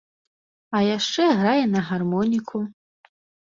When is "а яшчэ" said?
0.77-1.27